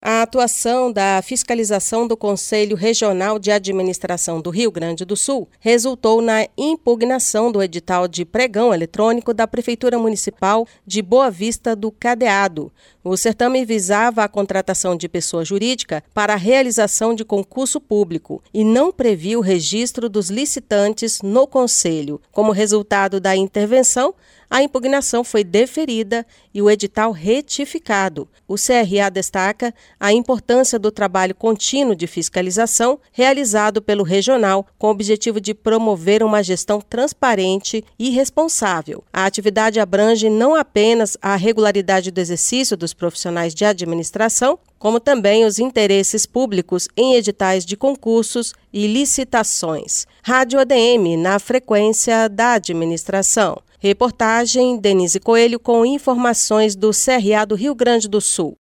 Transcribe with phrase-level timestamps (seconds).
[0.00, 6.22] A atuação da fiscalização do Conselho Regional de Administração do Rio Grande do Sul resultou
[6.22, 12.70] na impugnação do edital de pregão eletrônico da Prefeitura Municipal de Boa Vista do Cadeado.
[13.02, 18.62] O certame visava a contratação de pessoa jurídica para a realização de concurso público e
[18.62, 22.20] não previa o registro dos licitantes no Conselho.
[22.30, 24.14] Como resultado da intervenção,
[24.50, 28.26] a impugnação foi deferida e o edital retificado.
[28.46, 34.90] O CRA destaca a importância do trabalho contínuo de fiscalização realizado pelo regional com o
[34.90, 39.02] objetivo de promover uma gestão transparente e responsável.
[39.12, 45.44] A atividade abrange não apenas a regularidade do exercício dos profissionais de administração, como também
[45.44, 50.06] os interesses públicos em editais de concursos e licitações.
[50.22, 53.60] Rádio ADM na frequência da administração.
[53.80, 58.56] Reportagem Denise Coelho com informações do CRA do Rio Grande do Sul.